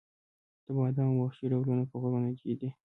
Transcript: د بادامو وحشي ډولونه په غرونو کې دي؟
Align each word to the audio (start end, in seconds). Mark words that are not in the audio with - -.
د 0.65 0.67
بادامو 0.77 1.19
وحشي 1.21 1.45
ډولونه 1.51 1.83
په 1.87 1.95
غرونو 2.01 2.31
کې 2.39 2.53
دي؟ 2.59 2.69